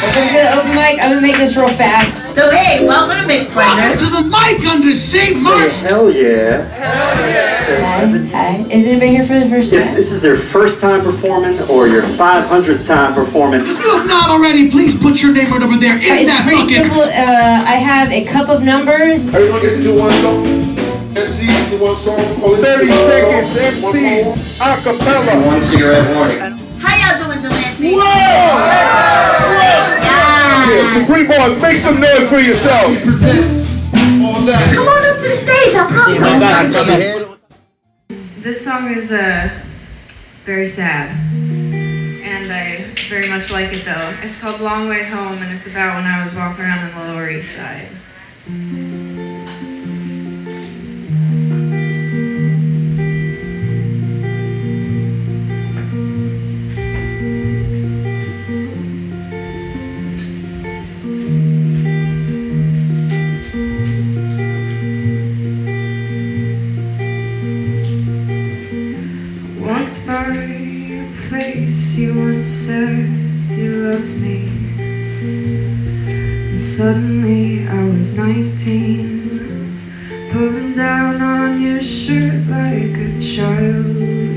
[0.00, 1.00] Welcome to the open mic.
[1.02, 2.34] I'm gonna make this real fast.
[2.34, 3.96] So hey, welcome to Mixed Pleasure.
[4.04, 5.36] To the mic under St.
[5.42, 5.80] Mark's.
[5.80, 6.62] Hell yeah.
[6.68, 7.98] Hell yeah.
[7.98, 8.06] Hi,
[8.62, 8.70] hi.
[8.70, 9.94] Is anybody here for the first If time?
[9.94, 14.30] this is their first time performing or your 500th time performing, If you have not
[14.30, 16.86] already, please put your name right over there in It's that pretty bucket.
[16.86, 17.02] simple.
[17.02, 17.10] Uh,
[17.66, 19.34] I have a cup of numbers.
[19.34, 20.44] Everyone gets to do one song.
[21.14, 22.20] MCs do one song.
[22.42, 24.76] Only 30 seconds, MCs, phone.
[24.78, 25.46] acapella.
[25.46, 26.57] One cigarette warning.
[27.94, 29.68] How y'all?
[30.02, 31.00] Yeah, Yeah.
[31.00, 33.04] Supreme Boss, make some noise for yourselves.
[33.04, 33.78] presents
[34.22, 34.74] all that.
[34.74, 35.74] Come on up to the stage.
[35.74, 37.38] I promise I'm gonna you.
[38.42, 39.48] This song is uh,
[40.44, 41.10] very sad.
[41.32, 42.76] And I
[43.08, 44.14] very much like it though.
[44.22, 47.12] It's called Long Way Home and it's about when I was walking around on the
[47.12, 47.88] Lower East Side.
[70.08, 73.10] Place you once said
[73.50, 74.48] you loved me.
[76.48, 79.28] And suddenly I was 19.
[80.32, 83.84] Pulling down on your shirt like a child,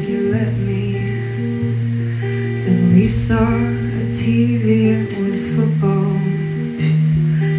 [0.06, 1.00] you let me.
[2.20, 6.20] Then we saw a TV, it was football.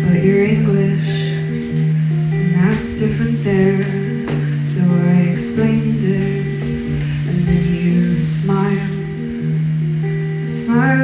[0.05, 3.83] But you're English, and that's different there.
[4.63, 6.52] So I explained it.
[10.73, 11.02] Smile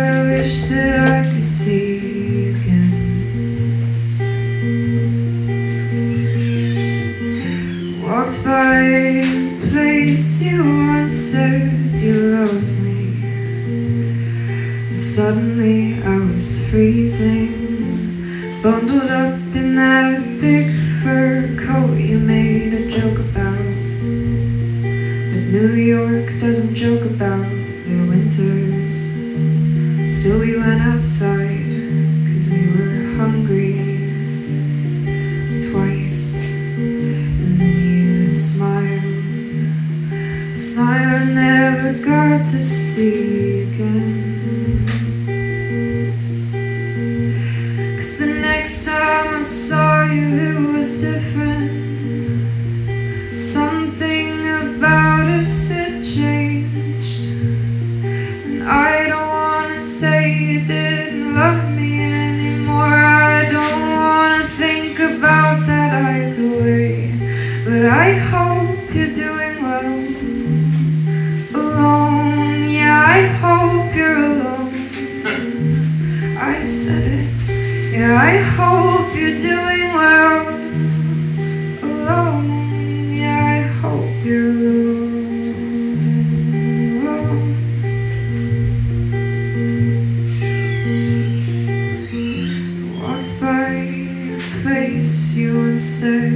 [93.59, 96.31] by a place you once said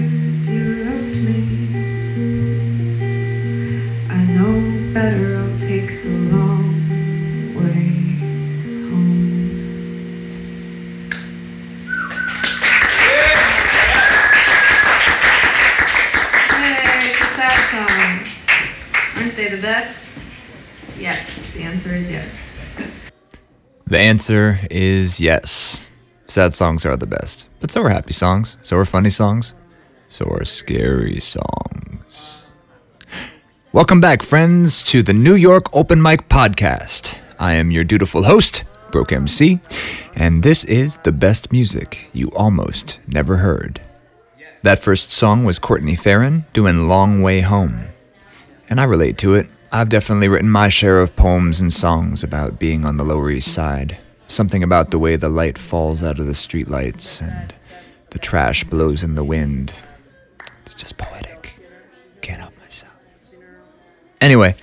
[0.51, 1.41] you loved me.
[4.11, 4.55] I know
[4.93, 6.67] better, I'll take the long
[7.55, 7.87] way
[8.91, 9.23] home.
[17.21, 18.31] The sad songs.
[19.17, 20.21] Aren't they the best?
[20.99, 22.67] Yes, the answer is yes.
[23.87, 25.82] The answer is yes.
[26.33, 27.47] Sad songs are the best.
[27.61, 28.57] But so are happy songs.
[28.63, 29.53] So are funny songs.
[30.09, 32.49] So are scary songs.
[33.75, 37.23] Welcome back, friends, to the New York Open Mic Podcast.
[37.39, 39.61] I am your dutiful host, Broke MC,
[40.15, 43.83] and this is the best music you almost never heard.
[44.63, 47.89] That first song was Courtney Farren doing Long Way Home.
[48.71, 49.49] And I relate to it.
[49.71, 53.53] I've definitely written my share of poems and songs about being on the Lower East
[53.53, 53.99] Side.
[54.33, 57.55] Something about the way the light falls out of the streetlights and
[58.13, 59.75] the trash blows in the wind.
[60.63, 61.55] It's just poetic.
[62.23, 62.95] Can't help myself.
[64.23, 64.55] Anyway,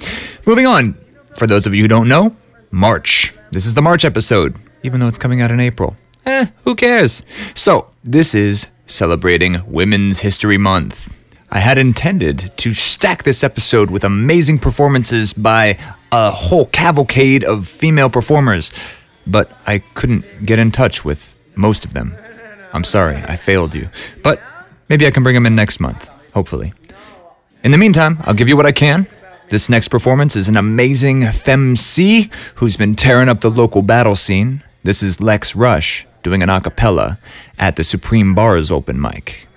[0.48, 0.98] moving on.
[1.36, 2.36] For those of you who don't know,
[2.71, 3.31] March.
[3.51, 5.95] This is the March episode, even though it's coming out in April.
[6.25, 7.21] Eh, who cares?
[7.54, 11.16] So, this is celebrating Women's History Month.
[11.51, 15.77] I had intended to stack this episode with amazing performances by
[16.12, 18.71] a whole cavalcade of female performers,
[19.29, 22.15] but I couldn't get in touch with most of them.
[22.73, 23.89] I'm sorry, I failed you.
[24.23, 24.41] But
[24.89, 26.73] maybe I can bring them in next month, hopefully.
[27.63, 29.07] In the meantime, I'll give you what I can.
[29.49, 34.63] This next performance is an amazing femc who's been tearing up the local battle scene.
[34.83, 37.17] This is Lex Rush doing an a cappella
[37.57, 39.48] at the Supreme Bars open mic.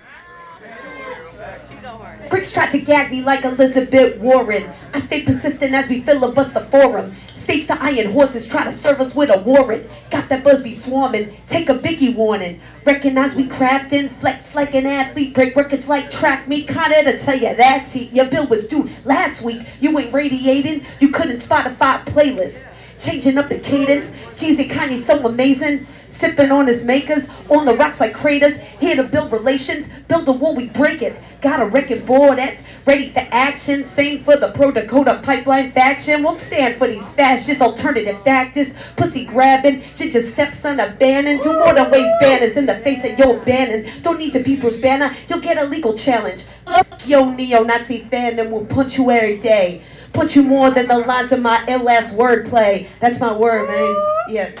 [2.33, 4.67] Bricks tried to gag me like Elizabeth Warren.
[4.91, 7.13] I stay persistent as we filibuster forum.
[7.35, 9.85] Stage the iron horses try to serve us with a warrant.
[10.09, 12.59] Got that Busby swarming, take a biggie warning.
[12.85, 16.67] Recognize we crafting, flex like an athlete, break records like track meet.
[16.67, 19.67] Kinda to tell you that's see, your bill was due last week.
[19.79, 22.65] You ain't radiating, you couldn't Spotify playlist.
[22.99, 25.85] Changing up the cadence, Jeezy Kanye so amazing.
[26.13, 28.55] Sipping on his makers, on the rocks like craters.
[28.79, 31.19] Here to build relations, build the wall, we break it.
[31.41, 33.83] Got a wrecking ball that's ready for action.
[33.85, 36.21] Same for the pro Dakota pipeline faction.
[36.21, 38.73] Won't stand for these fascist alternative factors.
[38.95, 41.41] Pussy grabbing, ginger stepson Bannon.
[41.41, 43.91] Do more than wave banners in the face of your Bannon.
[44.03, 46.43] Don't need to be Bruce Banner, you'll get a legal challenge.
[46.65, 49.81] Fuck yo neo-Nazi fandom will punch you every day.
[50.13, 52.87] Put you more than the lines of my ill ass wordplay.
[52.99, 53.95] That's my word, man.
[54.29, 54.51] Yeah.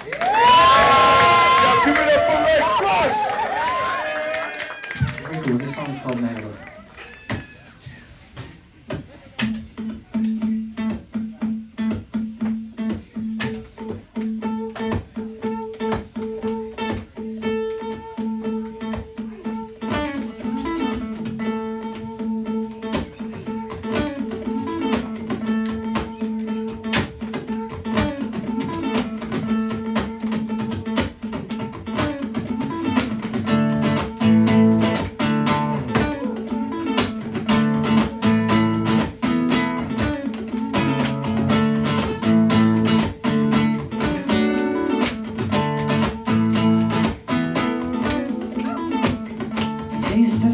[1.85, 3.19] Give it up for Lex Rush.
[5.21, 5.57] Very cool.
[5.57, 6.52] This song's called Matador.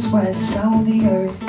[0.09, 1.48] Sweat, smell the earth,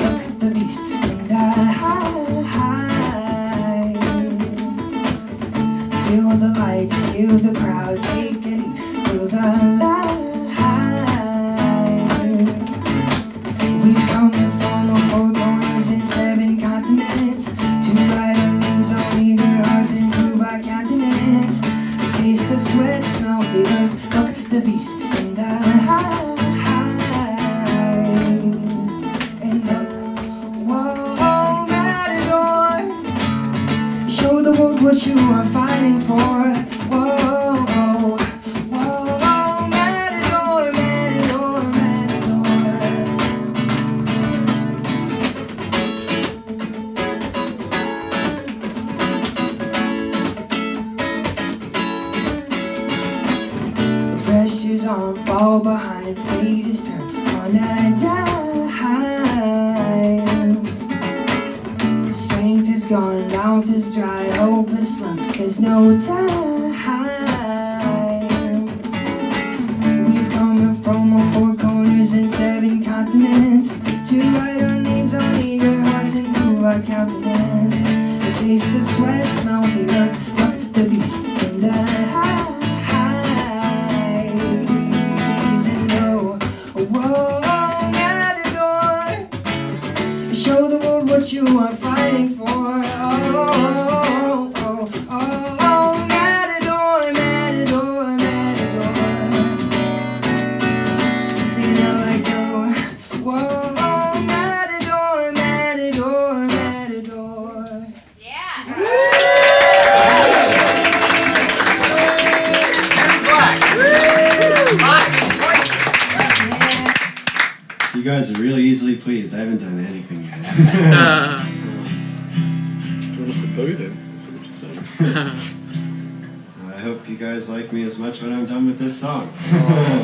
[129.31, 129.51] with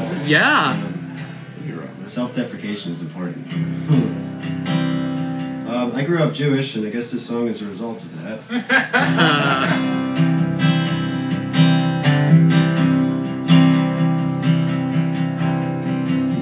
[0.10, 0.24] this song.
[0.28, 0.84] Yeah.
[2.06, 3.46] Self-deprecation is important.
[5.68, 8.40] um, I grew up Jewish, and I guess this song is a result of that.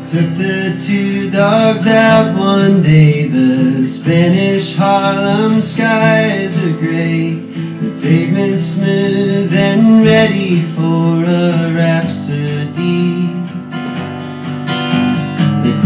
[0.06, 3.27] Took the two dogs out one day.
[3.27, 7.32] The Spanish Harlem skies are gray.
[7.34, 12.05] The pavement smooth and ready for a rhapsody.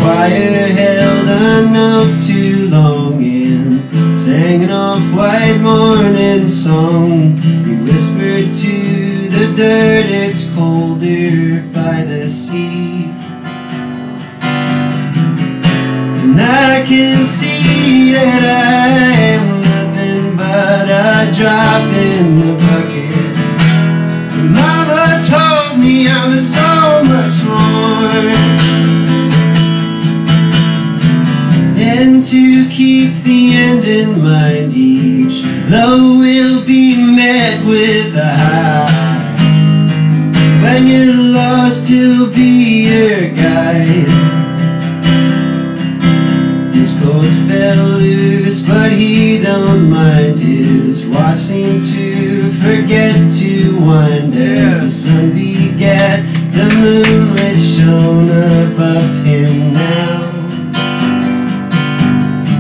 [0.09, 7.35] Choir held a note too long and sang an off-white morning song.
[7.63, 8.75] We whispered to
[9.35, 13.13] the dirt, it's colder by the sea.
[16.23, 18.68] And I can see that I
[41.89, 44.09] he'll be your guide.
[46.73, 50.37] His coat fell loose, but he don't mind.
[50.37, 56.23] His watch seemed to forget to wind as the sun begat.
[56.53, 60.29] The moonlit shone above him now.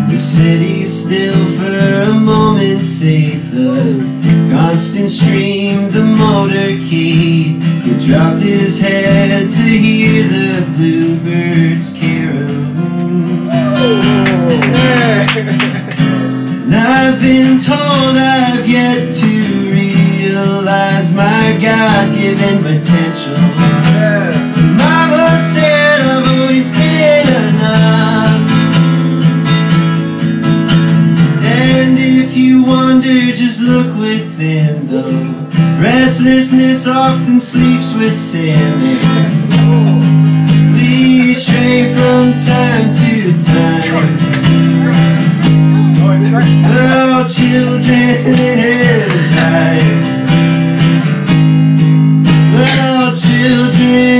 [0.09, 5.48] The city still for a moment, save the constant stream,
[8.09, 13.47] dropped his head to hear the bluebirds caroling.
[16.63, 19.27] And I've been told I've yet to
[19.71, 23.37] realize my God-given potential.
[24.81, 28.49] Mama said I've always been enough.
[31.45, 35.38] And if you wonder, just look within though.
[35.79, 38.99] Restlessness often sleeps with sin.
[40.73, 44.17] We stray from time to time.
[46.33, 50.19] We're all children in his eyes.
[52.53, 54.18] We're all children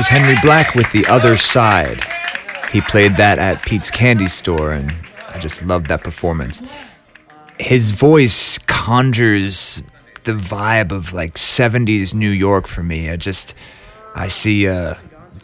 [0.00, 2.02] was Henry Black with The Other Side.
[2.72, 4.94] He played that at Pete's Candy Store, and
[5.28, 6.62] I just loved that performance.
[7.58, 9.82] His voice conjures
[10.24, 13.10] the vibe of like 70s New York for me.
[13.10, 13.52] I just,
[14.14, 14.94] I see uh,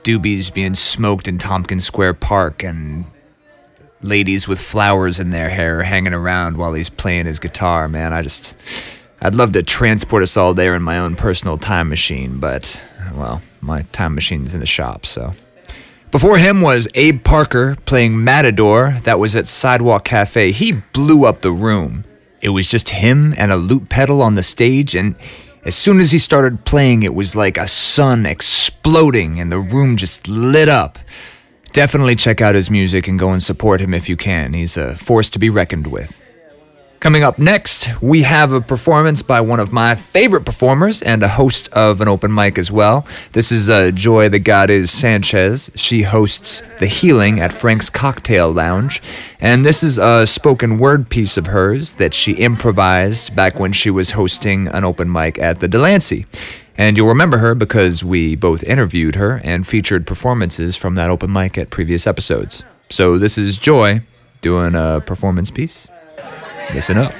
[0.04, 3.04] doobies being smoked in Tompkins Square Park and
[4.00, 8.14] ladies with flowers in their hair hanging around while he's playing his guitar, man.
[8.14, 8.56] I just,
[9.20, 12.80] I'd love to transport us all there in my own personal time machine, but,
[13.14, 15.32] well, my time machine's in the shop, so.
[16.10, 18.98] Before him was Abe Parker playing Matador.
[19.04, 20.52] That was at Sidewalk Cafe.
[20.52, 22.04] He blew up the room.
[22.40, 25.16] It was just him and a loop pedal on the stage, and
[25.64, 29.96] as soon as he started playing, it was like a sun exploding and the room
[29.96, 30.98] just lit up.
[31.72, 34.54] Definitely check out his music and go and support him if you can.
[34.54, 36.22] He's a force to be reckoned with.
[37.06, 41.28] Coming up next, we have a performance by one of my favorite performers and a
[41.28, 43.06] host of an open mic as well.
[43.30, 45.70] This is uh, Joi the God is Sanchez.
[45.76, 49.00] She hosts The Healing at Frank's Cocktail Lounge.
[49.38, 53.88] And this is a spoken word piece of hers that she improvised back when she
[53.88, 56.26] was hosting an open mic at the Delancey.
[56.76, 61.32] And you'll remember her because we both interviewed her and featured performances from that open
[61.32, 62.64] mic at previous episodes.
[62.90, 64.00] So this is Joi
[64.40, 65.86] doing a performance piece.
[66.74, 67.12] Listen up.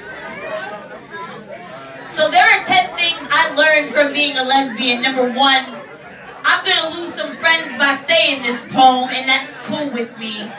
[2.07, 5.03] So there are 10 things I learned from being a lesbian.
[5.03, 5.65] Number one,
[6.45, 10.51] I'm gonna lose some friends by saying this poem, and that's cool with me.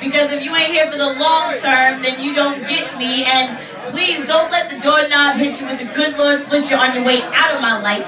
[0.00, 3.24] Because if you ain't here for the long term, then you don't get me.
[3.24, 3.56] And
[3.88, 7.22] please don't let the doorknob hit you with the good Lord flincher on your way
[7.32, 8.04] out of my life.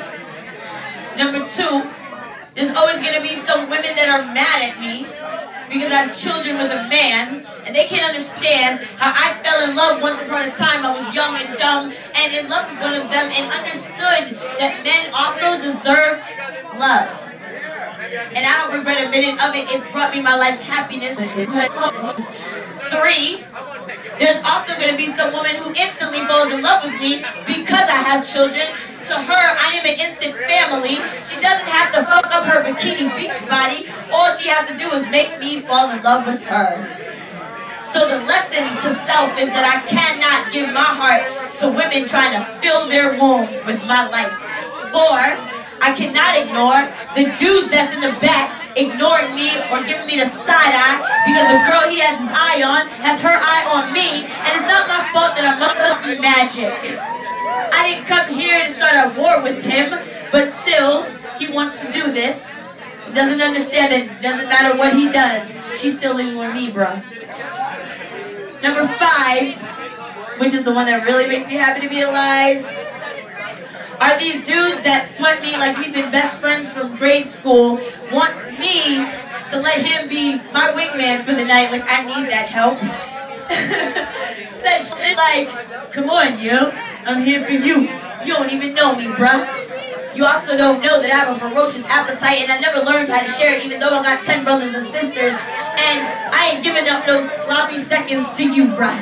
[1.17, 1.81] Number two,
[2.55, 5.09] there's always gonna be some women that are mad at me
[5.69, 9.77] because I have children with a man, and they can't understand how I fell in
[9.77, 10.87] love once upon a time.
[10.87, 14.85] I was young and dumb and in love with one of them and understood that
[14.87, 16.23] men also deserve
[16.79, 17.11] love.
[18.07, 19.67] And I don't regret a minute of it.
[19.75, 21.19] It's brought me my life's happiness.
[21.19, 21.35] Three,
[24.19, 27.87] there's also going to be some woman who instantly falls in love with me because
[27.89, 28.65] I have children.
[29.07, 30.99] To her, I am an instant family.
[31.23, 33.87] She doesn't have to fuck up her bikini beach body.
[34.11, 37.07] All she has to do is make me fall in love with her.
[37.87, 41.23] So the lesson to self is that I cannot give my heart
[41.63, 44.35] to women trying to fill their womb with my life.
[44.91, 45.23] Four,
[45.81, 50.29] I cannot ignore the dudes that's in the back ignoring me or giving me the
[50.29, 54.29] side eye because the girl he has his eye on has her eye on me
[54.29, 56.77] and it's not my fault that I'm motherfucking magic.
[57.73, 59.91] I didn't come here to start a war with him,
[60.31, 61.05] but still,
[61.39, 62.69] he wants to do this.
[63.07, 65.57] He doesn't understand that it doesn't matter what he does.
[65.75, 67.01] She's still living with me, bruh.
[68.63, 69.57] Number five,
[70.39, 72.65] which is the one that really makes me happy to be alive,
[74.01, 77.81] are these dudes that sweat me like we've been best friends from grade school
[78.13, 79.01] wants me
[79.51, 82.79] to let him be my wingman for the night like I need that help.
[84.51, 85.49] Says shit like,
[85.93, 86.73] come on, yo,
[87.07, 87.89] I'm here for you.
[88.25, 89.47] You don't even know me, bruh.
[90.17, 93.21] You also don't know that I have a ferocious appetite and I never learned how
[93.21, 95.33] to share it even though I got 10 brothers and sisters.
[95.33, 95.99] And
[96.33, 98.97] I ain't giving up no sloppy seconds to you, bruh.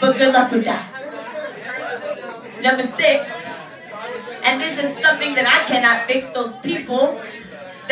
[0.00, 0.93] But good luck with that.
[2.64, 3.46] Number six,
[4.42, 7.20] and this is something that I cannot fix, those people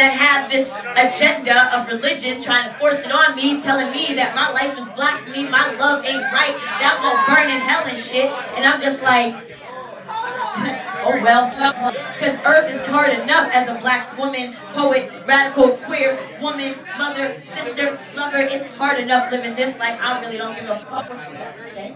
[0.00, 4.32] that have this agenda of religion trying to force it on me, telling me that
[4.32, 7.92] my life is blasphemy, my love ain't right, that I'm gonna burn in hell and
[7.92, 8.32] shit.
[8.56, 9.51] And I'm just like,
[11.04, 11.50] oh well,
[12.14, 17.98] because earth is hard enough as a black woman, poet, radical, queer, woman, mother, sister,
[18.16, 18.38] lover.
[18.38, 19.98] It's hard enough living this life.
[20.00, 21.90] I really don't give a fuck what you got to say.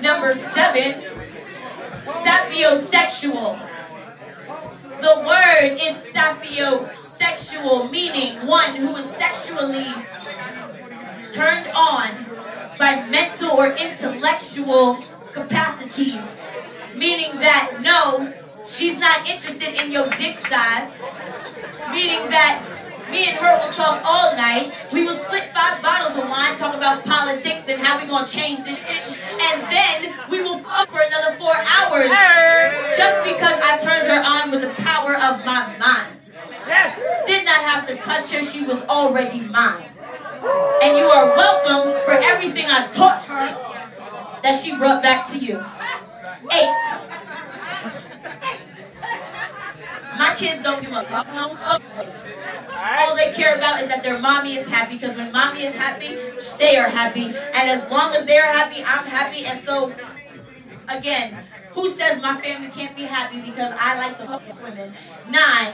[0.00, 1.02] Number seven,
[2.04, 3.58] sapiosexual.
[5.00, 9.88] The word is sapiosexual, meaning one who is sexually
[11.32, 12.10] turned on
[12.78, 14.98] by mental or intellectual
[15.32, 16.42] capacities.
[17.00, 18.28] Meaning that no,
[18.68, 21.00] she's not interested in your dick size.
[21.88, 22.60] Meaning that
[23.08, 24.68] me and her will talk all night.
[24.92, 28.60] We will split five bottles of wine, talk about politics and how we gonna change
[28.68, 29.32] this shit.
[29.40, 32.12] And then we will fuck for another four hours.
[32.92, 36.20] Just because I turned her on with the power of my mind.
[36.68, 37.00] Yes.
[37.24, 39.88] Did not have to touch her, she was already mine.
[40.84, 43.70] And you are welcome for everything I taught her
[44.42, 45.64] that she brought back to you.
[46.48, 47.00] Eight.
[50.18, 51.28] My kids don't give a fuck.
[53.08, 56.16] All they care about is that their mommy is happy because when mommy is happy,
[56.58, 57.26] they are happy.
[57.26, 59.44] And as long as they're happy, I'm happy.
[59.46, 59.94] And so,
[60.88, 61.38] again,
[61.72, 64.92] who says my family can't be happy because I like fuck women?
[65.30, 65.72] Nine.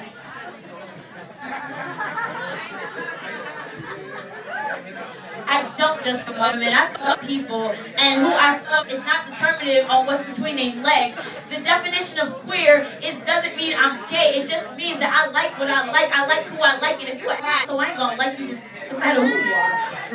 [5.47, 7.73] I don't just fuck women, I fuck people.
[7.99, 11.17] And who I fuck is not determinative on what's between their legs.
[11.49, 14.43] The definition of queer is doesn't mean I'm gay.
[14.43, 16.11] It just means that I like what I like.
[16.13, 16.99] I like who I like.
[17.01, 19.55] And if you ask, so I ain't gonna like you just no matter who you
[19.55, 19.71] are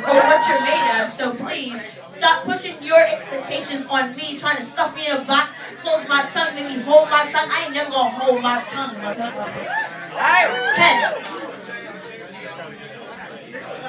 [0.08, 1.08] or what you're made of.
[1.08, 5.56] So please stop pushing your expectations on me, trying to stuff me in a box,
[5.80, 7.48] close my tongue, make me hold my tongue.
[7.50, 8.94] I ain't never gonna hold my tongue.
[10.76, 10.96] Ten.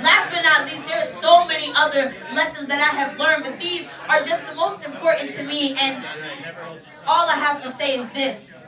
[0.03, 3.60] Last but not least, there are so many other lessons that I have learned, but
[3.60, 5.76] these are just the most important to me.
[5.80, 6.04] And
[7.08, 8.65] all I have to say is this.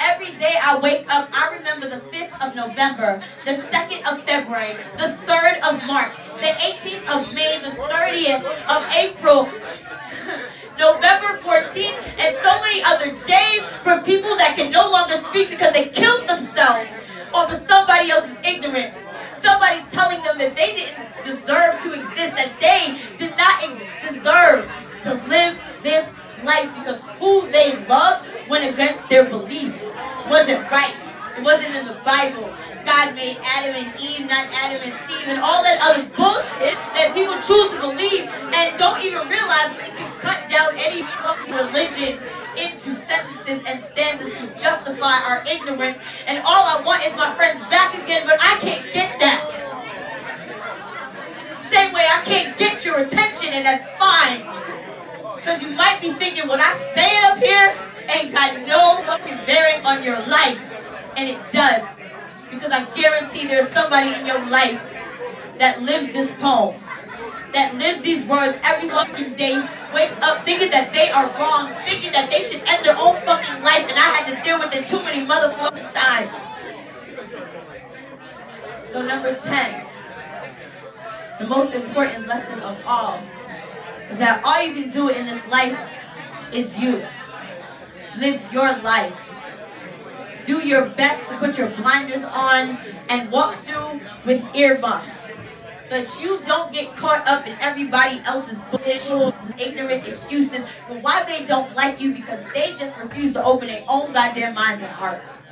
[0.00, 4.72] Every day I wake up, I remember the 5th of November, the 2nd of February,
[4.96, 9.44] the 3rd of March, the 18th of May, the 30th of April,
[10.80, 15.74] November 14th, and so many other days for people that can no longer speak because
[15.74, 16.88] they killed themselves
[17.34, 19.19] over somebody else's ignorance.
[19.40, 24.68] Somebody telling them that they didn't deserve to exist, that they did not ex- deserve
[25.04, 29.84] to live this life because who they loved went against their beliefs.
[30.28, 30.94] Wasn't right.
[31.38, 32.52] It wasn't in the Bible.
[32.84, 35.28] God made Adam and Eve, not Adam and Steve.
[35.28, 39.88] and all that other bullshit that people choose to believe and don't even realize we
[39.94, 42.18] can cut down any fucking religion
[42.56, 46.24] into sentences and stanzas to justify our ignorance.
[46.26, 49.44] And all I want is my friends back again, but I can't get that.
[51.60, 54.42] Same way I can't get your attention, and that's fine.
[55.36, 57.76] Because you might be thinking what I say it up here
[58.10, 60.58] ain't got no fucking bearing on your life.
[61.16, 61.99] And it does.
[62.50, 64.82] Because I guarantee there's somebody in your life
[65.58, 66.74] that lives this poem,
[67.52, 69.62] that lives these words every fucking day,
[69.94, 73.62] wakes up thinking that they are wrong, thinking that they should end their own fucking
[73.62, 76.32] life, and I had to deal with it too many motherfucking times.
[78.80, 79.86] So number 10,
[81.38, 83.22] the most important lesson of all
[84.10, 85.78] is that all you can do in this life
[86.52, 87.04] is you.
[88.18, 89.29] Live your life.
[90.44, 95.34] Do your best to put your blinders on and walk through with earmuffs.
[95.82, 101.24] So that you don't get caught up in everybody else's bullshit, ignorant excuses for why
[101.24, 104.92] they don't like you because they just refuse to open their own goddamn minds and
[104.92, 105.48] hearts.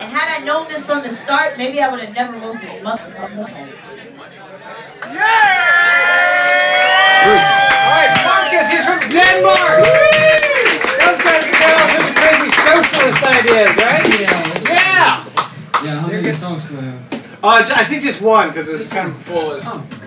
[0.00, 2.74] And had I known this from the start, maybe I would have never wrote this
[2.80, 3.48] motherfucker.
[5.04, 5.80] Yeah!
[7.86, 10.29] Alright, Markus, he's from Denmark!
[12.74, 14.20] Socialist ideas, right?
[14.20, 14.54] Yeah.
[14.64, 15.26] Yeah!
[15.84, 17.00] Yeah, how many songs do I have?
[17.42, 19.64] Uh, j- I think just one, because it's kind of full as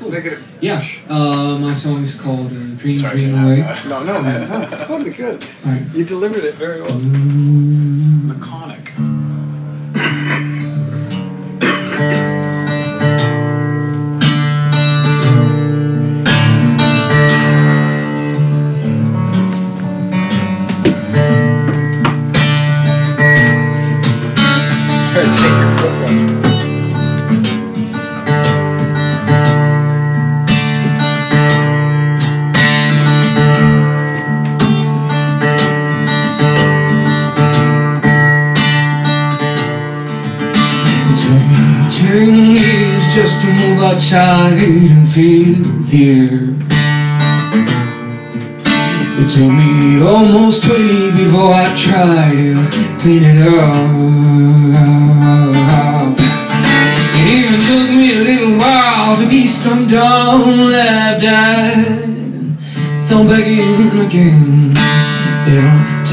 [0.08, 0.44] negative.
[0.62, 3.46] Yeah, uh, my song is called uh, Dream Sorry, Dream man.
[3.46, 3.90] Away.
[3.90, 4.50] No, no, man.
[4.50, 5.44] No, it's totally good.
[5.66, 5.82] Alright.
[5.96, 7.00] You delivered it very well.
[8.30, 8.92] Laconic.
[25.16, 25.20] It
[41.22, 46.58] took me ten years just to move outside and feel here.
[49.20, 54.73] It took me almost 20 before I tried to clean it up.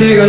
[0.01, 0.27] 这个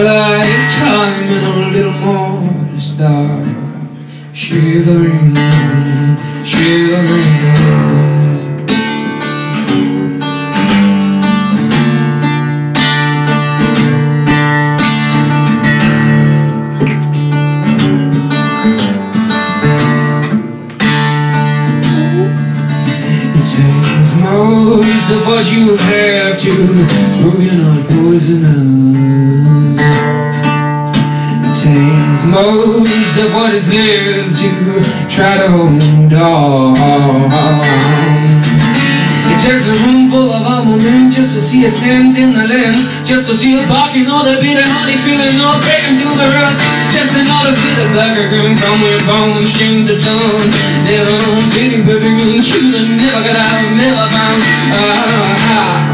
[43.11, 46.63] just to see a barking all the bitter honey feeling all breaking through the rust,
[46.95, 50.47] just see the black gun come with bones, strings of tongue,
[50.87, 51.19] never
[51.51, 54.39] feeling perfect and chewing, never got out, never found.
[54.79, 55.11] Ah,
[55.51, 55.91] ah.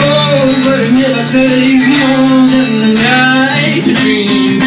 [0.00, 4.64] Oh, but it never takes more than the night to dream.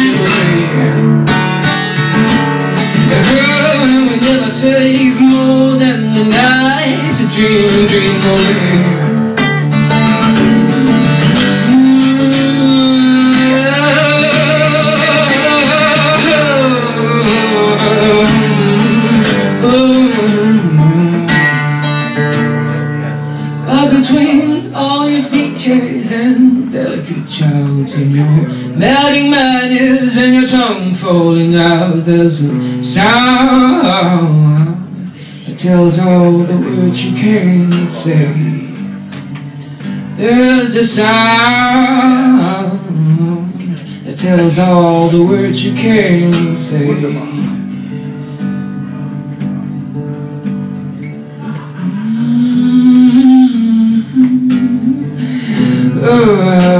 [3.34, 8.97] Oh, it never takes more than the night to dream, dream away.
[32.08, 32.82] others a mm.
[32.82, 34.02] sound
[35.46, 38.32] It tells all the words you can't say.
[40.16, 42.78] There's a sound
[44.06, 46.86] That tells all the words you can't say.
[46.86, 47.58] Mm-hmm.
[56.00, 56.77] Oh.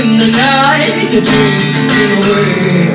[0.00, 2.87] in the night to dream away.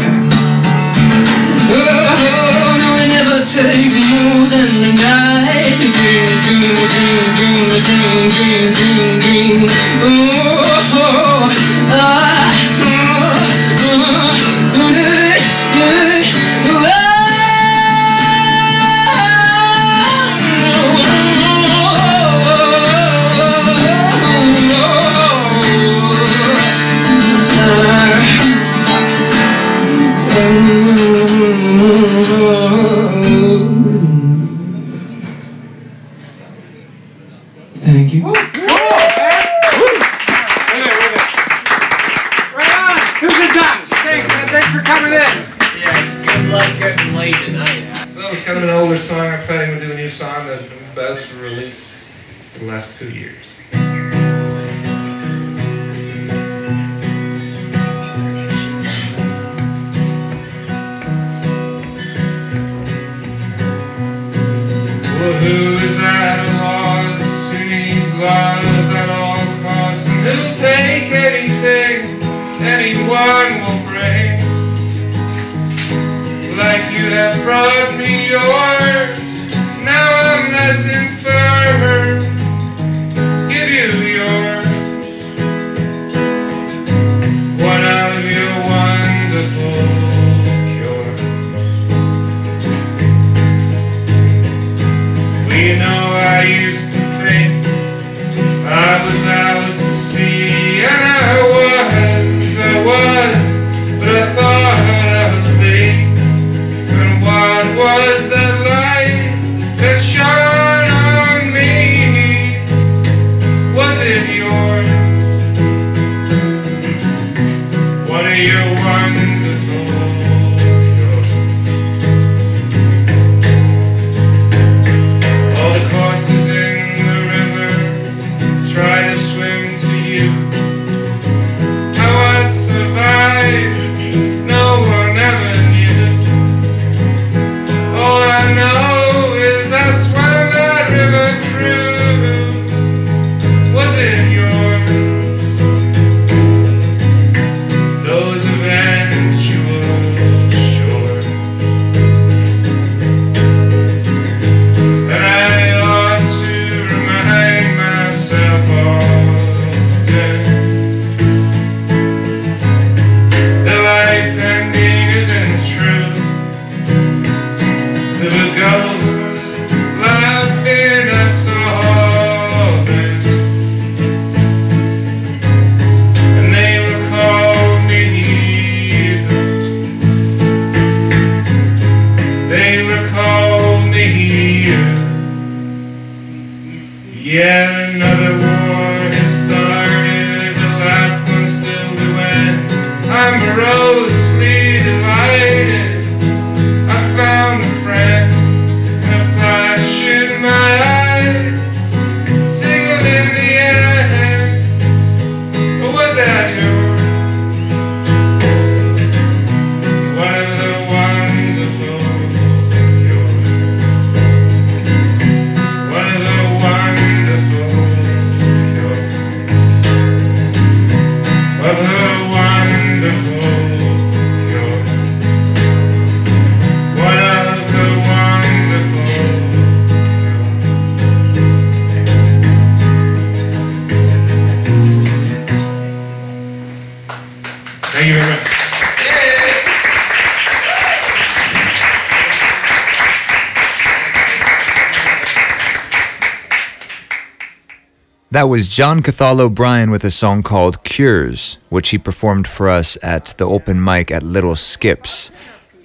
[248.44, 252.98] That was John Cathal O'Brien with a song called Cures, which he performed for us
[253.02, 255.32] at the open mic at Little Skips.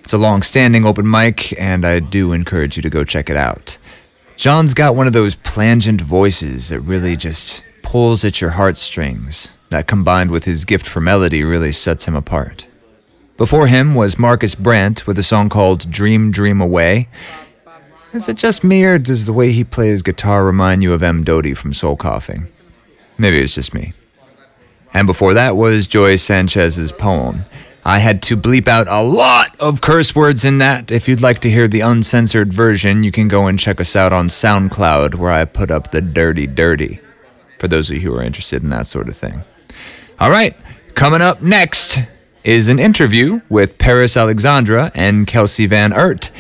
[0.01, 3.37] It's a long standing open mic, and I do encourage you to go check it
[3.37, 3.79] out.
[4.37, 9.57] John's got one of those plangent voices that really just pulls at your heartstrings.
[9.69, 12.67] That combined with his gift for melody really sets him apart.
[13.37, 17.07] Before him was Markus Brandt with a song called Dream Dream Away.
[18.13, 21.23] Is it just me, or does the way he plays guitar remind you of M.
[21.23, 22.49] Doughty from Soul Coughing?
[23.19, 23.93] Maybe it's just me.
[24.95, 27.43] And before that was Joi SansChez's poem.
[27.85, 30.91] I had to bleep out a lot of curse words in that.
[30.91, 34.13] If you'd like to hear the uncensored version, you can go and check us out
[34.13, 37.01] on SoundCloud, where I put up the dirty, dirty,
[37.59, 39.43] for those of you who are interested in that sort of thing.
[40.19, 40.57] All right,
[40.95, 41.99] coming up next,
[42.45, 46.31] is an interview with Paris Alexandra and Kelsey Van Ert.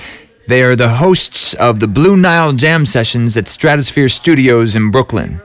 [0.48, 5.42] They are the hosts of the Blue Nile Jam Sessions at Stratosphere Studios in Brooklyn.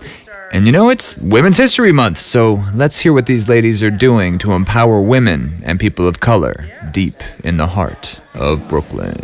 [0.53, 4.37] And you know, it's Women's History Month, so let's hear what these ladies are doing
[4.37, 9.17] to empower women and people of color deep in the heart of Brooklyn.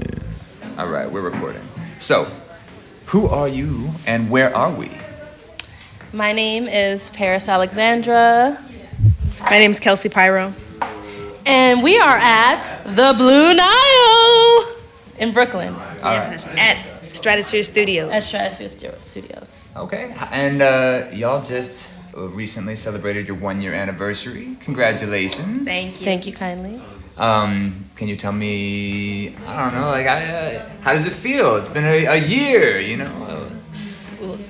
[0.77, 1.63] All right, we're recording.
[1.97, 2.25] So,
[3.05, 4.91] who are you and where are we?
[6.11, 8.61] My name is Paris Alexandra.
[9.43, 10.53] My name is Kelsey Pyro.
[11.45, 14.78] And we are at the Blue Nile
[15.19, 15.75] in Brooklyn.
[16.01, 16.77] At
[17.11, 18.11] Stratosphere Studios.
[18.11, 19.65] At Stratosphere Studios.
[19.75, 24.57] Okay, and uh, y'all just uh, recently celebrated your one year anniversary.
[24.61, 25.67] Congratulations.
[25.67, 26.05] Thank you.
[26.05, 26.81] Thank you kindly.
[27.17, 31.57] Um, can you tell me, I don't know, like, I, uh, how does it feel?
[31.57, 33.51] It's been a, a year, you know?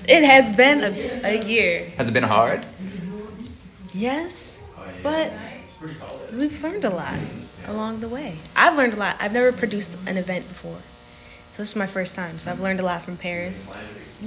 [0.07, 1.89] It has been a, a year.
[1.97, 2.65] has it been hard?
[3.91, 4.61] Yes,
[5.01, 5.33] but
[6.31, 7.17] we've learned a lot
[7.69, 8.37] along the way.
[8.55, 9.17] I've learned a lot.
[9.19, 10.77] I've never produced an event before.
[11.53, 12.39] So this is my first time.
[12.39, 13.71] So I've learned a lot from Paris.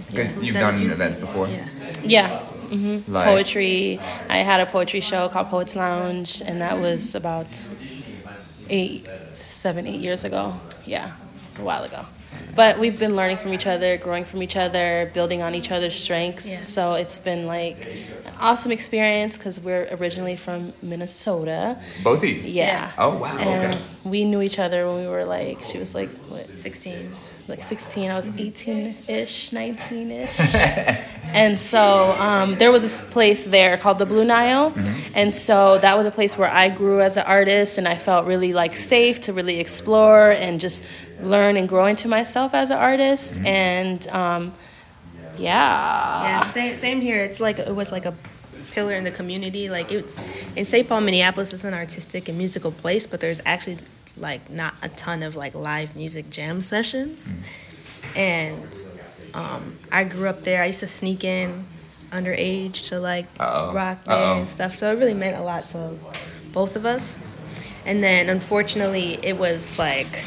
[0.08, 1.48] Because you've done a done few- events before.
[1.48, 1.68] Yeah.
[2.02, 2.38] Yeah.
[2.38, 4.00] hmm Like- Poetry.
[4.28, 7.46] I had a poetry show called Poets Lounge, and that was about
[8.68, 10.58] eight, seven, eight years ago.
[10.86, 11.12] Yeah,
[11.58, 12.06] a while ago.
[12.54, 15.94] But we've been learning from each other, growing from each other, building on each other's
[15.94, 16.52] strengths.
[16.52, 16.62] Yeah.
[16.62, 17.86] So it's been like
[18.26, 21.78] an awesome experience because we're originally from Minnesota.
[22.04, 22.36] Both of you?
[22.36, 22.92] Yeah.
[22.98, 23.82] Oh, wow, And okay.
[24.04, 26.58] we knew each other when we were like, she was like, what?
[26.58, 27.10] 16.
[27.48, 28.10] Like 16.
[28.10, 30.38] I was 18 ish, 19 ish.
[31.34, 34.70] and so um, there was this place there called the Blue Nile.
[34.70, 35.12] Mm-hmm.
[35.14, 38.26] And so that was a place where I grew as an artist and I felt
[38.26, 40.84] really like safe to really explore and just
[41.20, 43.34] learn and grow into myself as an artist.
[43.34, 43.46] Mm-hmm.
[43.46, 44.52] And um,
[45.36, 46.22] yeah.
[46.22, 47.18] Yeah, same same here.
[47.18, 48.14] It's like it was like a
[48.72, 49.68] pillar in the community.
[49.68, 50.20] Like it's
[50.56, 50.88] in St.
[50.88, 53.78] Paul, Minneapolis is an artistic and musical place, but there's actually
[54.16, 57.32] like not a ton of like live music jam sessions.
[58.16, 58.74] And
[59.34, 60.62] um, I grew up there.
[60.62, 61.64] I used to sneak in
[62.10, 63.72] underage to like Uh-oh.
[63.72, 64.38] rock there Uh-oh.
[64.40, 64.76] and stuff.
[64.76, 65.94] So it really meant a lot to
[66.52, 67.16] both of us.
[67.86, 70.24] And then unfortunately, it was like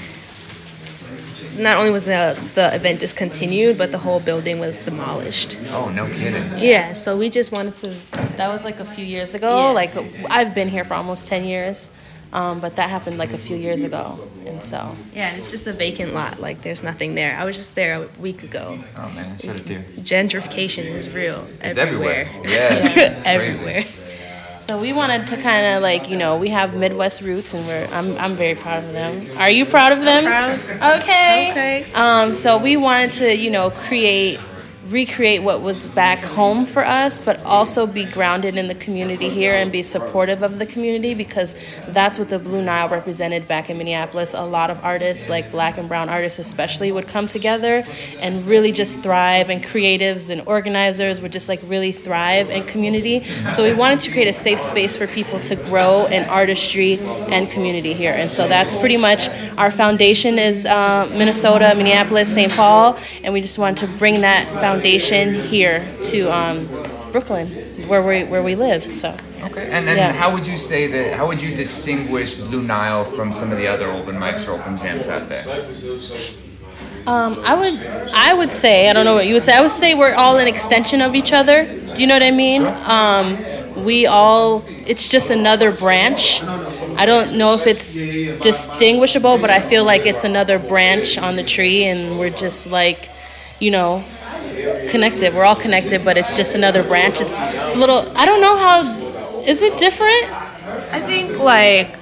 [1.57, 5.57] not only was the the event discontinued, but the whole building was demolished.
[5.71, 6.57] Oh, no kidding.
[6.57, 7.89] Yeah, so we just wanted to.
[8.37, 9.67] That was like a few years ago.
[9.67, 9.71] Yeah.
[9.71, 9.95] Like
[10.29, 11.89] I've been here for almost 10 years.
[12.35, 14.19] Um, but that happened like a few years ago.
[14.45, 14.79] And so
[15.13, 16.39] Yeah, it's just a vacant lot.
[16.47, 17.33] Like there's nothing there.
[17.41, 18.65] I was just there a week ago.
[18.97, 20.05] Oh, man, It's- shut it, dude.
[20.05, 21.47] gentrification is real.
[21.61, 22.27] It's everywhere.
[22.27, 22.51] everywhere.
[22.51, 23.83] Yeah, it's everywhere.
[24.65, 27.87] So we wanted to kind of like you know we have Midwest roots and we're
[27.97, 29.13] I'm I'm very proud of them.
[29.37, 30.23] Are you proud of them?
[30.25, 30.59] proud.
[31.01, 31.51] Okay.
[31.51, 31.85] Okay.
[31.93, 34.39] Um, so we wanted to you know create
[34.87, 39.53] recreate what was back home for us, but also be grounded in the community here
[39.55, 41.55] and be supportive of the community because
[41.87, 44.33] that's what the Blue Nile represented back in Minneapolis.
[44.35, 47.83] A lot of artists, like black and brown artists especially, would come together
[48.19, 53.23] and really just thrive, and creatives and organizers would just like really thrive in community.
[53.49, 57.49] So we wanted to create a safe space for people to grow in artistry and
[57.49, 58.13] community here.
[58.15, 62.51] And so that's pretty much our foundation is uh, Minnesota, Minneapolis, St.
[62.51, 66.67] Paul, and we just wanted to bring that foundation here to um,
[67.11, 67.47] Brooklyn,
[67.87, 68.83] where we where we live.
[68.83, 69.15] So.
[69.43, 69.69] Okay.
[69.69, 70.11] And, then Yeah.
[70.11, 73.67] how would you say that, how would you distinguish Blue Nile from some of the
[73.67, 75.43] other open mics or open jams out there?
[77.05, 77.79] Um, I would,
[78.15, 79.53] I would say, I don't know what you would say.
[79.53, 81.65] I would say we're all an extension of each other.
[81.93, 82.65] Do you know what I mean?
[82.65, 83.37] Um,
[83.85, 86.41] we all, it's just another branch.
[86.41, 88.07] I don't know if it's
[88.41, 93.09] distinguishable, but I feel like it's another branch on the tree, and we're just like,
[93.59, 94.03] you know,
[94.89, 95.33] connected.
[95.33, 97.21] We're all connected, but it's just another branch.
[97.21, 98.11] It's, it's a little.
[98.17, 99.41] I don't know how.
[99.43, 100.25] Is it different?
[100.91, 101.97] I think like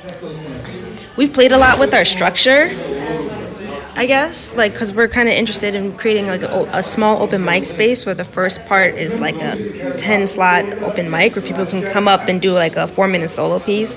[1.17, 2.69] we've played a lot with our structure.
[3.95, 7.45] I guess like because we're kind of interested in creating like a, a small open
[7.45, 11.65] mic space where the first part is like a 10 slot open mic where people
[11.65, 13.95] can come up and do like a four minute solo piece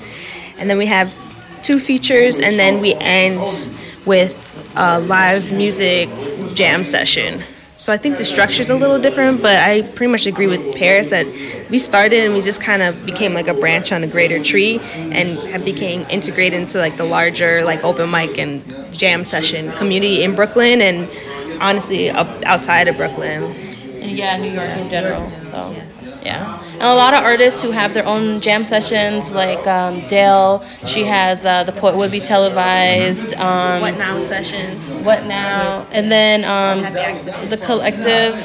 [0.59, 1.11] and then we have
[1.63, 3.67] two features and then we end
[4.05, 6.09] with a live music
[6.53, 7.41] jam session
[7.87, 11.07] so i think the structure's a little different but i pretty much agree with paris
[11.07, 11.25] that
[11.69, 14.77] we started and we just kind of became like a branch on a greater tree
[15.17, 18.51] and have became integrated into like the larger like open mic and
[18.91, 21.09] jam session community in brooklyn and
[21.61, 23.55] honestly up outside of brooklyn
[24.01, 25.27] And yeah, New York in general.
[25.39, 25.75] So,
[26.27, 26.63] yeah.
[26.73, 31.05] And a lot of artists who have their own jam sessions, like um, Dale, she
[31.05, 33.33] has uh, The Poet Would Be Televised.
[33.33, 35.87] Um, what now sessions What Now?
[35.91, 36.77] And then um.
[37.49, 38.35] The Collective.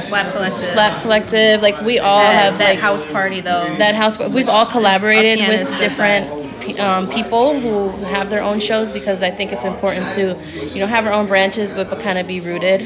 [0.00, 0.60] Slap Collective.
[0.60, 1.62] Slap Collective.
[1.62, 3.74] Like we all That- have that like house party though.
[3.76, 4.18] That house.
[4.28, 6.41] We've all collaborated with different
[6.78, 10.36] um, people who have their own shows because I think it's important to,
[10.72, 12.80] you know, have our own branches, but but kind of be rooted.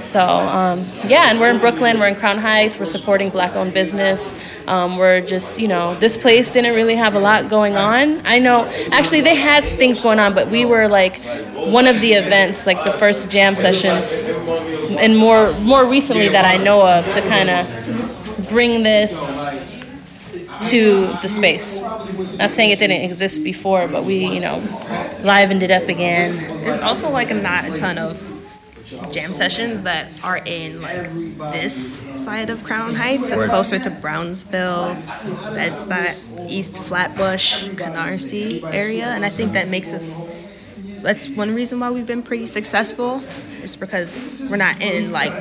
[0.00, 1.98] So um, yeah, and we're in Brooklyn.
[1.98, 2.78] We're in Crown Heights.
[2.78, 4.34] We're supporting black-owned business.
[4.66, 8.24] Um, we're just, you know, this place didn't really have a lot going on.
[8.26, 11.20] I know, actually, they had things going on, but we were like
[11.54, 14.22] one of the events, like the first jam sessions,
[14.98, 19.46] and more more recently that I know of to kind of bring this
[20.70, 21.82] to the space.
[22.40, 24.56] Not saying it didn't exist before, but we, you know,
[25.20, 26.38] livened it up again.
[26.64, 28.18] There's also like not a ton of
[29.12, 31.12] jam sessions that are in like
[31.52, 33.30] this side of Crown Heights.
[33.30, 34.94] It's closer to Brownsville.
[35.52, 36.18] That's that
[36.48, 40.18] East Flatbush, Canarsie area, and I think that makes us.
[41.02, 43.22] That's one reason why we've been pretty successful.
[43.62, 45.34] Is because we're not in like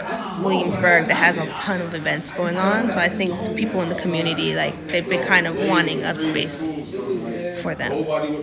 [0.43, 2.89] Williamsburg that has a ton of events going on.
[2.89, 6.67] So I think people in the community like they've been kind of wanting a space
[7.61, 7.91] for them.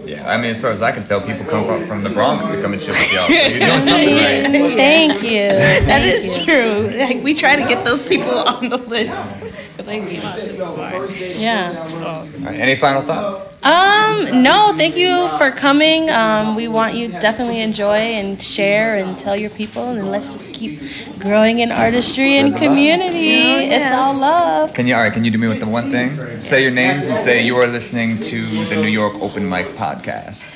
[0.07, 2.51] Yeah, I mean, as far as I can tell, people come from, from the Bronx
[2.53, 3.27] to come and chill with y'all.
[3.27, 4.77] So you're doing something right.
[4.77, 5.41] Thank you.
[5.41, 6.45] That Thank is you.
[6.45, 6.99] true.
[6.99, 9.46] Like, we try to get those people on the list.
[9.77, 11.07] 'Cause they be super far.
[11.37, 11.75] Yeah.
[12.05, 13.47] All right, any final thoughts?
[13.63, 16.09] Um, no, thank you for coming.
[16.09, 20.29] Um, we want you to definitely enjoy and share and tell your people, and let's
[20.29, 20.81] just keep
[21.19, 23.67] growing in artistry and community.
[23.75, 24.73] It's all love.
[24.73, 26.41] Can you, all right, can you do me with the one thing?
[26.41, 30.55] Say your names and say you are listening to the New York Open Mic Podcast.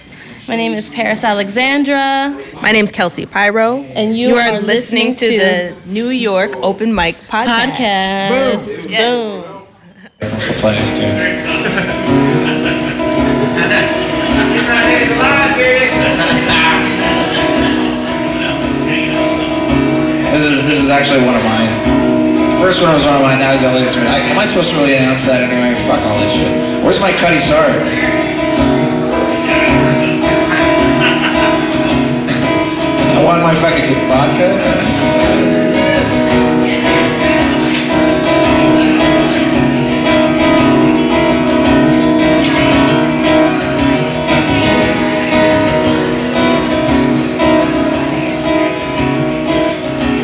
[0.51, 2.35] My name is Paris Alexandra.
[2.61, 3.85] My name's Kelsey Pyro.
[3.95, 7.71] And you, are, listening, to, the New York Open Mic Podcast.
[7.71, 8.89] Podcast.
[8.91, 9.43] Boom.
[10.19, 10.33] Boom.
[10.35, 11.07] Also players too.
[20.35, 21.71] This is this is actually one of mine.
[22.51, 23.39] The first one was one of mine.
[23.39, 24.09] Now he's the latest one.
[24.09, 25.79] I, am I supposed to really announce that anyway?
[25.87, 26.83] Fuck all this shit.
[26.83, 28.20] Where's my Cutty Sark?
[33.21, 34.49] I want my fucking vodka.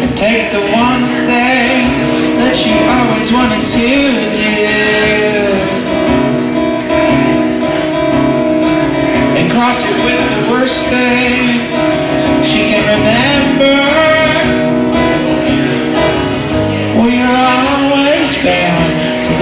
[0.00, 1.84] and take the one thing
[2.40, 4.96] that you always wanted to do
[9.36, 11.55] and cross it with the worst thing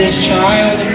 [0.05, 0.94] this child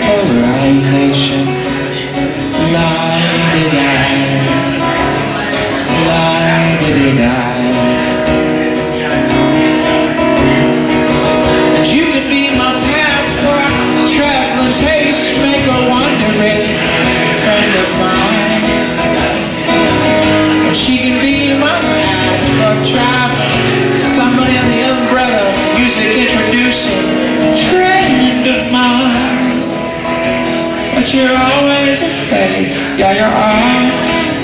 [31.29, 32.67] you're always afraid,
[32.97, 33.35] yeah, you're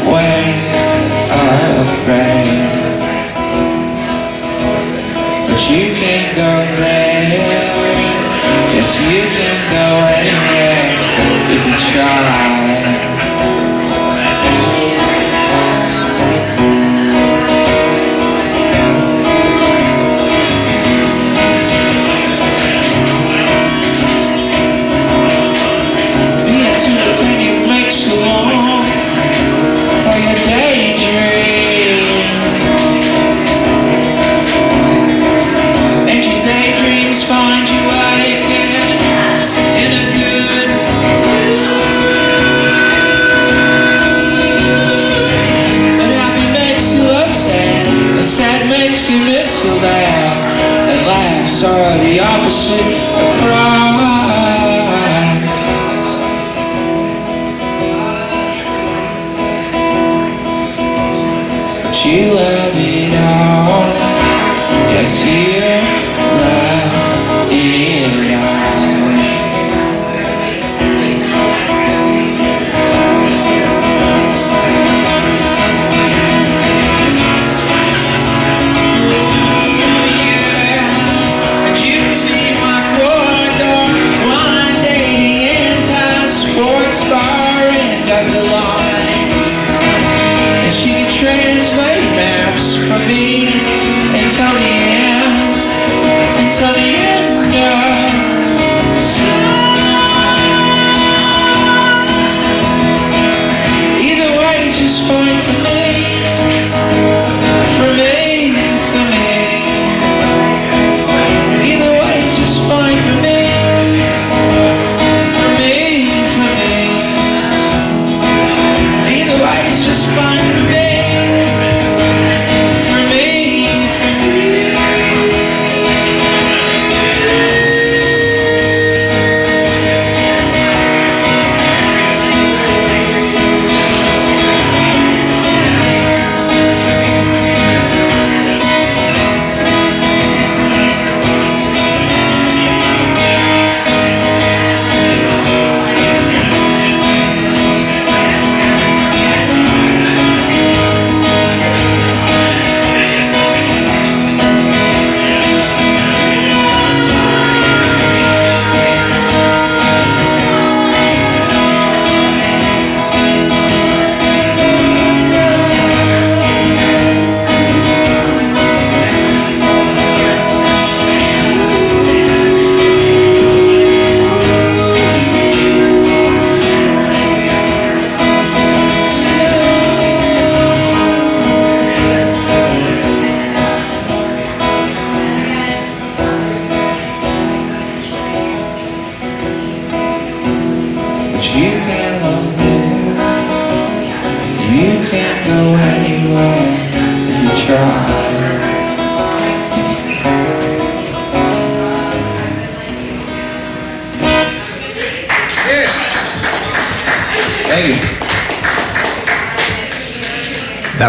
[0.05, 0.73] always
[1.81, 2.34] afraid.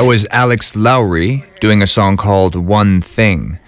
[0.07, 3.59] Was Alex Lowry doing a song called One Thing.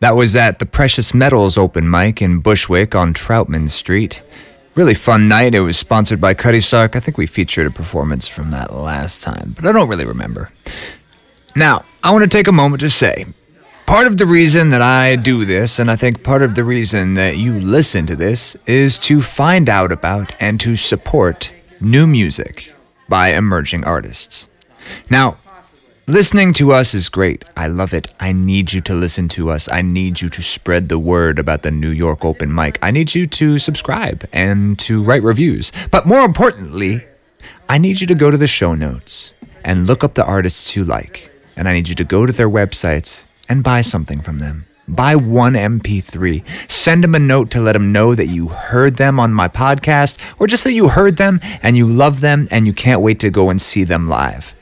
[0.00, 4.20] That was at the Precious Metals open mic in Bushwick on Troutman Street.
[4.74, 5.54] Really fun night.
[5.54, 6.96] It was sponsored by Cutty Sark.
[6.96, 10.50] I think we featured a performance from that last time, but I don't really remember.
[11.54, 13.26] Now, I want to take a moment to say
[13.86, 17.14] part of the reason that I do this, and I think part of the reason
[17.14, 22.74] that you listen to this, is to find out about and to support new music
[23.08, 24.48] by emerging artists.
[25.08, 25.38] Now,
[26.08, 27.44] Listening to us is great.
[27.56, 28.14] I love it.
[28.20, 29.68] I need you to listen to us.
[29.68, 32.78] I need you to spread the word about the New York Open Mic.
[32.80, 35.72] I need you to subscribe and to write reviews.
[35.90, 37.04] But more importantly,
[37.68, 39.34] I need you to go to the show notes
[39.64, 41.28] and look up the artists you like.
[41.56, 44.66] And I need you to go to their websites and buy something from them.
[44.86, 46.70] Buy one MP3.
[46.70, 50.18] Send them a note to let them know that you heard them on my podcast
[50.38, 53.30] or just that you heard them and you love them and you can't wait to
[53.30, 54.54] go and see them live.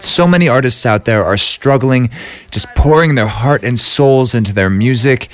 [0.00, 2.10] So many artists out there are struggling,
[2.50, 5.28] just pouring their heart and souls into their music,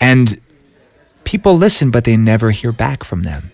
[0.00, 0.40] and
[1.24, 3.52] people listen, but they never hear back from them.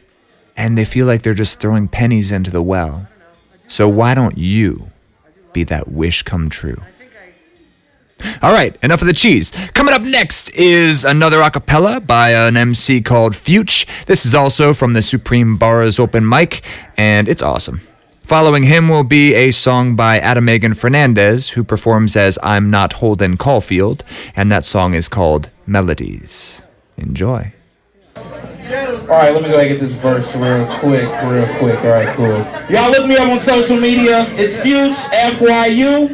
[0.56, 3.08] And they feel like they're just throwing pennies into the well.
[3.68, 4.90] So why don't you
[5.52, 6.80] be that wish come true?
[8.40, 9.52] All right, enough of the cheese.
[9.74, 13.86] Coming up next is another a cappella by an MC called Fyutch.
[14.06, 16.62] This is also from the Supreme Bars open mic,
[16.96, 17.80] and it's awesome.
[18.24, 23.36] Following him will be a song by Adamagan Fernandez, who performs as I'm Not Holden
[23.36, 24.02] Caulfield,
[24.34, 26.62] and that song is called Melodies.
[26.96, 27.52] Enjoy.
[28.16, 28.22] All
[29.08, 31.78] right, let me go ahead and get this verse real quick, real quick.
[31.84, 32.38] All right, cool.
[32.74, 34.24] Y'all look me up on social media.
[34.30, 36.08] It's Fyutch, F Y U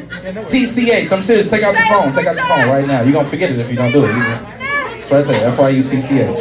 [0.49, 1.13] T C H.
[1.13, 1.49] I'm serious.
[1.49, 2.13] Take out your phone.
[2.13, 3.03] Take out your phone right now.
[3.03, 4.11] You're going to forget it if you don't do it.
[4.99, 5.49] It's right there.
[5.49, 6.37] F Y U T C H.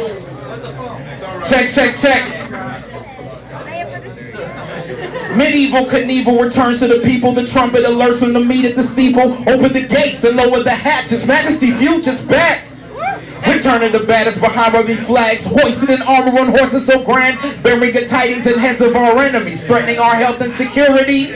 [1.48, 2.39] Check, check, check.
[5.36, 7.32] Medieval Knievel returns to the people.
[7.32, 9.32] The trumpet alerts them to meet at the steeple.
[9.48, 11.26] Open the gates and lower the hatches.
[11.26, 12.66] Majesty is back.
[13.46, 18.06] Returning the baddest behind rubbing flags, hoisted in armor on horses so grand, bearing good
[18.06, 21.32] tidings in hands of our enemies, threatening our health and security.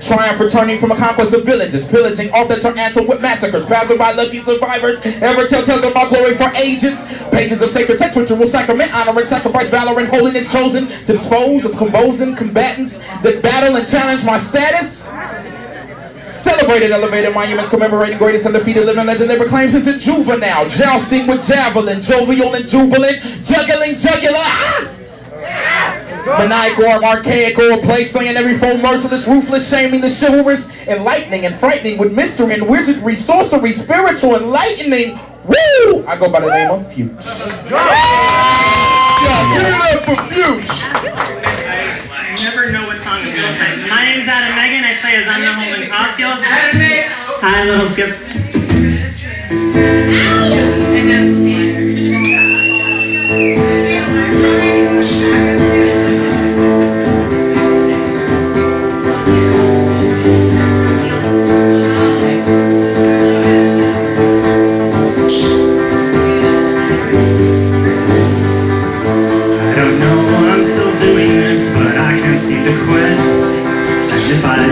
[0.00, 4.12] Triumph returning from a conquest of villages, pillaging all turn answer with massacres, passing by
[4.12, 7.02] lucky survivors, ever tell tales of our glory for ages.
[7.32, 11.64] Pages of sacred text, ritual sacrament, honor and sacrifice, valor and holiness chosen to dispose
[11.64, 15.08] of composing combatants that battle and challenge my status.
[16.28, 21.46] Celebrated, elevated monuments commemorating greatest undefeated living legend that proclaims is a juvenile, jousting with
[21.46, 24.34] javelin, jovial and jubilant, juggling jugular.
[24.36, 24.95] Ah!
[26.26, 31.46] Maniacal or archaic or a plague slaying every foe, merciless, ruthless, shaming the chivalrous, enlightening
[31.46, 35.14] and frightening with mystery and wizardry, sorcery, spiritual enlightening.
[35.46, 36.02] Woo!
[36.06, 37.22] I go by the name of Fyutch.
[37.70, 37.78] Yo,
[39.54, 40.82] give it up for Fyutch.
[42.10, 43.88] I never know what song I'm gonna play.
[43.88, 44.82] My name's Adam Megan.
[44.82, 46.42] I play as I'm the Holden Caulfield.
[47.38, 48.50] Hi, little skips.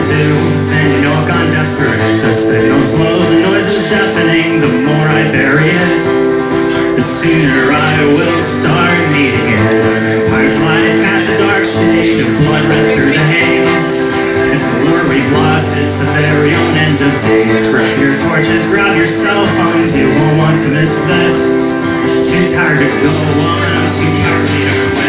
[0.05, 0.25] Do,
[0.69, 1.97] then you know I've gone desperate.
[2.21, 4.61] The signal's low, the noise is deafening.
[4.61, 5.93] The more I bury it,
[6.97, 9.65] the sooner I will start needing it.
[10.29, 14.05] Empire's light casts a dark shade of blood red through the haze.
[14.53, 17.65] It's the lure we've lost, it's a very own end of days.
[17.73, 21.57] Grab your torches, grab your cell phones, you won't want to miss this.
[22.29, 25.04] Too tired to go on, I'm too cowardly to quit.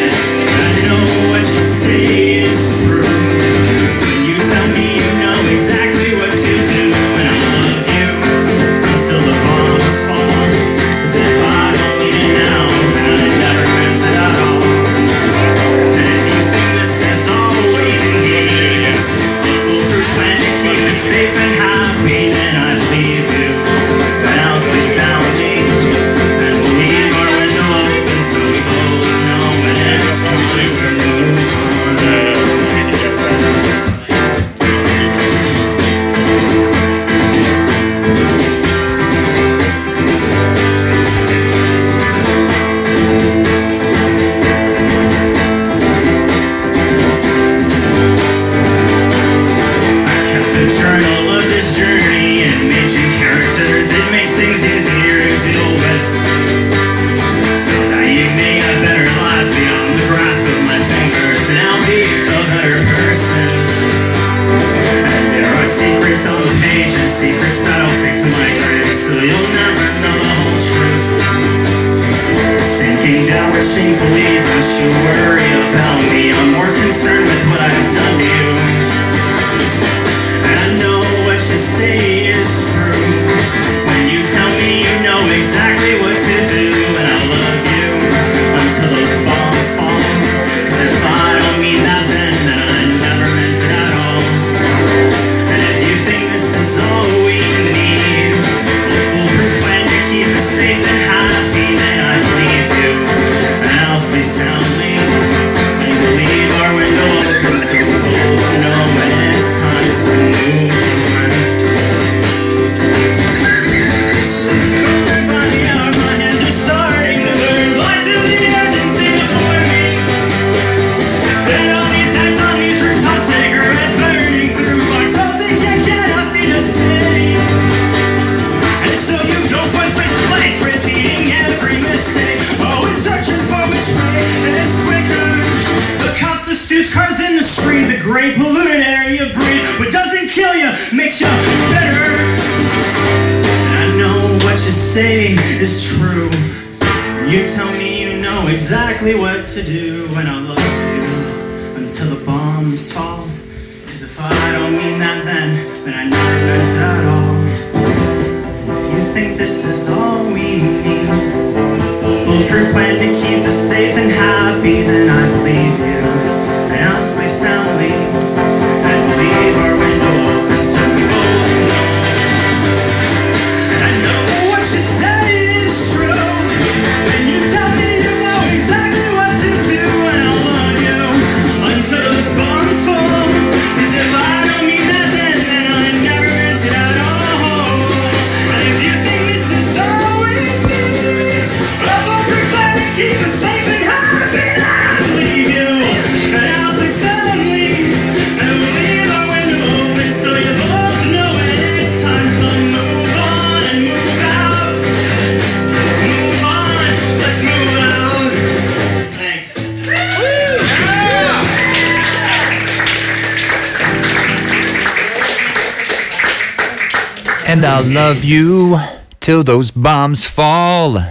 [217.95, 218.77] Love you
[219.21, 221.01] till those bombs fall.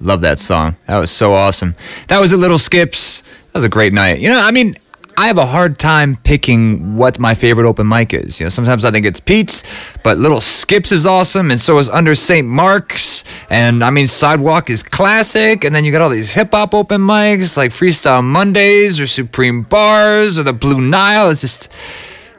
[0.00, 0.76] Love that song.
[0.86, 1.76] That was so awesome.
[2.08, 3.20] That was a Little Skips.
[3.20, 4.18] That was a great night.
[4.18, 4.76] You know, I mean,
[5.18, 8.40] I have a hard time picking what my favorite open mic is.
[8.40, 9.62] You know, sometimes I think it's Pete's,
[10.02, 12.48] but Little Skips is awesome, and so is Under St.
[12.48, 13.24] Mark's.
[13.50, 15.64] And I mean, Sidewalk is classic.
[15.64, 19.64] And then you got all these hip hop open mics like Freestyle Mondays or Supreme
[19.64, 21.28] Bars or the Blue Nile.
[21.28, 21.68] It's just,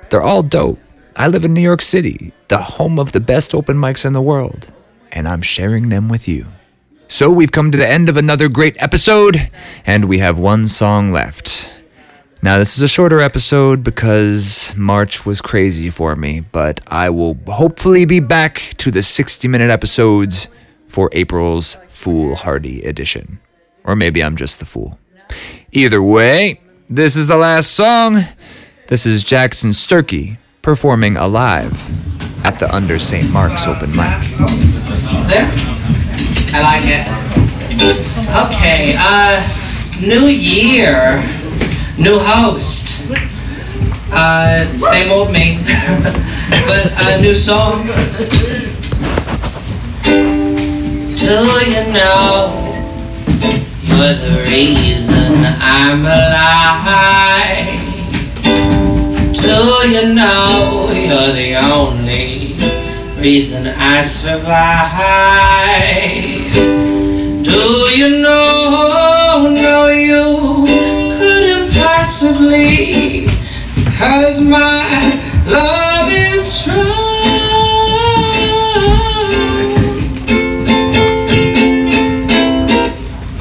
[0.09, 0.79] they're all dope.
[1.15, 4.21] I live in New York City, the home of the best open mics in the
[4.21, 4.71] world,
[5.11, 6.47] and I'm sharing them with you.
[7.07, 9.51] So we've come to the end of another great episode,
[9.85, 11.69] and we have one song left.
[12.41, 17.37] Now, this is a shorter episode because March was crazy for me, but I will
[17.45, 20.47] hopefully be back to the 60 minute episodes
[20.87, 23.39] for April's Foolhardy edition.
[23.83, 24.97] Or maybe I'm just the fool.
[25.71, 26.59] Either way,
[26.89, 28.23] this is the last song.
[28.87, 31.77] This is Jackson Sturkey performing alive
[32.45, 33.29] at the Under St.
[33.29, 34.21] Mark's open mic.
[35.27, 35.51] There?
[36.53, 37.05] I like it.
[38.47, 39.43] Okay, uh,
[39.99, 41.21] new year,
[41.97, 43.11] new host.
[44.09, 45.57] Uh, same old me,
[46.65, 47.85] but a new song.
[50.05, 52.87] Do you know
[53.81, 57.72] you're the reason I'm alive?
[59.43, 62.55] Do you know you're the only
[63.21, 64.53] reason I survive?
[67.43, 67.61] Do
[67.93, 70.65] you know, no you
[71.17, 73.25] couldn't possibly
[73.97, 76.87] Cause my love is strong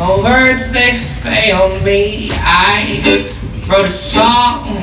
[0.00, 3.30] Oh, words they fail me I
[3.68, 4.81] wrote a song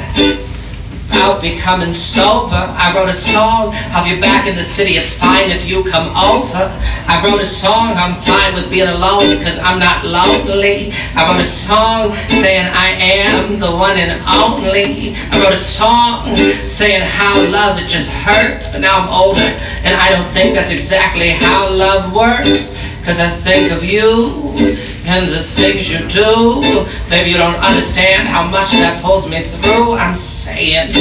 [1.20, 2.56] about becoming sober.
[2.56, 4.92] I wrote a song of you back in the city.
[4.92, 6.72] It's fine if you come over.
[7.12, 10.94] I wrote a song, I'm fine with being alone because I'm not lonely.
[11.20, 15.14] I wrote a song saying I am the one and only.
[15.32, 16.24] I wrote a song
[16.66, 19.52] saying how love it just hurts, but now I'm older
[19.84, 22.80] and I don't think that's exactly how love works.
[23.04, 24.78] Cause I think of you
[25.10, 26.62] and the things you do.
[27.10, 29.94] Maybe you don't understand how much that pulls me through.
[29.94, 30.92] I'm saying,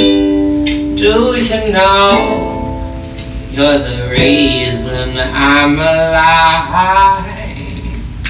[0.95, 2.89] do you know
[3.51, 7.37] you're the reason I'm alive?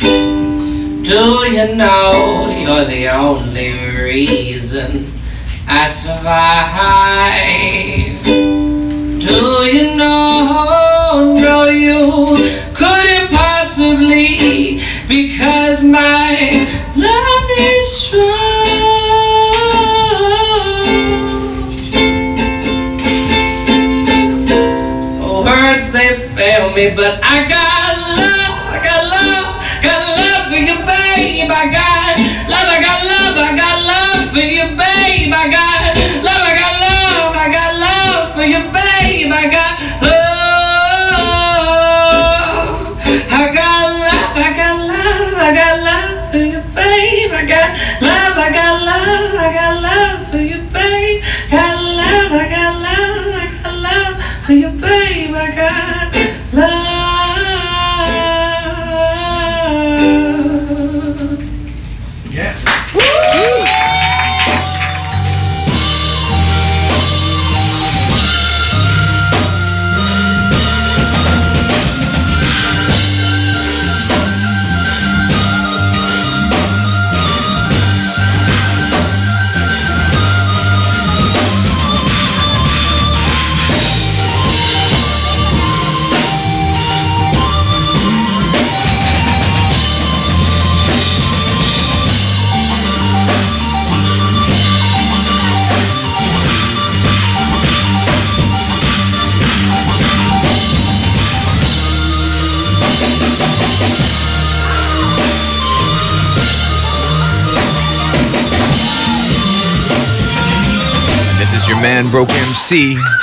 [0.01, 3.71] Do you know you're the only
[4.03, 5.07] reason
[5.65, 6.99] I survive?
[8.25, 9.38] Do
[9.71, 12.36] you know, no you
[12.73, 14.68] couldn't possibly
[15.10, 18.30] because my love is strong.
[25.20, 27.68] Oh words they fail me, but I got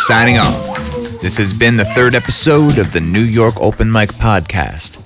[0.07, 1.20] signing off.
[1.20, 5.00] This has been the third episode of the New York Open Mic Podcast.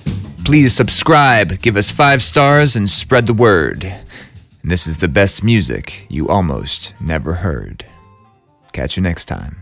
[0.45, 3.83] Please subscribe, give us five stars, and spread the word.
[3.83, 7.83] And this is the best music you almost never heard.
[8.73, 9.60] Catch you next time.